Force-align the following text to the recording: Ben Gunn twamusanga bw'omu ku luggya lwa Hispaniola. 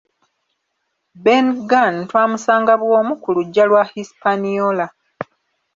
Ben 1.23 1.45
Gunn 1.69 1.95
twamusanga 2.09 2.73
bw'omu 2.81 3.13
ku 3.21 3.29
luggya 3.35 3.63
lwa 3.69 3.83
Hispaniola. 3.93 4.85